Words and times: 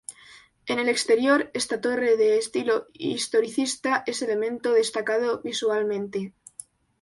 En 0.65 0.79
el 0.79 0.89
exterior 0.89 1.51
esta 1.53 1.79
torre 1.79 2.17
de 2.17 2.35
estilo 2.39 2.87
historicista 2.93 4.03
es 4.07 4.23
elemento 4.23 4.71
destacado 4.71 5.43
visualmente. 5.43 6.33